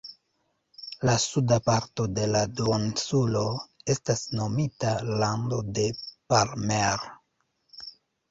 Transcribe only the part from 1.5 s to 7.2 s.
parto de la duoninsulo estas nomita "lando de Palmer".